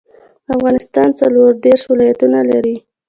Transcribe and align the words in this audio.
افغانستان 0.55 1.07
څلوردیش 1.19 1.81
ولایتونه 1.91 2.39
لري. 2.51 2.75